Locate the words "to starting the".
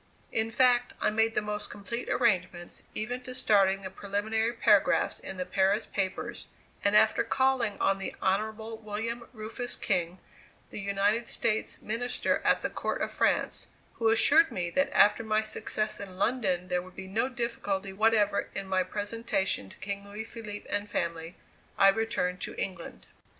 3.21-3.91